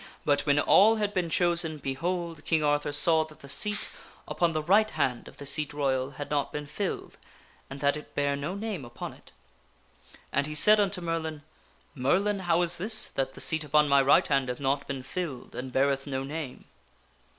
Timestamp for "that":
3.25-3.41, 7.81-7.95, 13.09-13.35